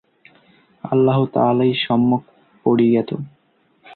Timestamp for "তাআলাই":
1.33-1.71